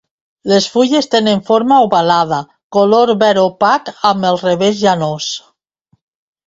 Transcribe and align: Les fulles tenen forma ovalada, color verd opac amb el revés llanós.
Les 0.51 0.67
fulles 0.75 1.09
tenen 1.15 1.43
forma 1.49 1.77
ovalada, 1.87 2.39
color 2.79 3.15
verd 3.25 3.43
opac 3.45 3.93
amb 4.13 4.31
el 4.33 4.43
revés 4.49 4.83
llanós. 4.85 5.31